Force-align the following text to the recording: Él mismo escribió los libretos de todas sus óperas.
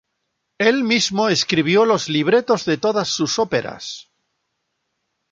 Él 0.57 0.83
mismo 0.83 1.29
escribió 1.29 1.85
los 1.85 2.09
libretos 2.09 2.65
de 2.65 2.75
todas 2.77 3.07
sus 3.07 3.37
óperas. 3.37 4.09